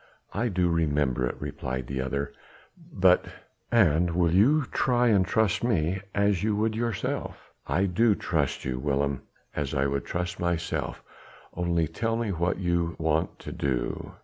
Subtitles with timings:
[0.33, 2.33] "I do remember it," replied the other,
[2.91, 3.27] "but...."
[3.71, 8.79] "And will you try and trust me as you would yourself?" "I do trust you,
[8.79, 9.21] Willem,
[9.55, 11.03] as I would trust myself;
[11.55, 14.13] only tell me what you want to do."